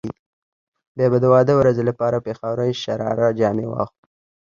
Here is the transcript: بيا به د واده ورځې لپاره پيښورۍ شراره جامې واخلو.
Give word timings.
بيا 0.95 1.07
به 1.11 1.17
د 1.21 1.25
واده 1.33 1.53
ورځې 1.59 1.83
لپاره 1.89 2.23
پيښورۍ 2.25 2.71
شراره 2.83 3.27
جامې 3.39 3.65
واخلو. 3.67 4.05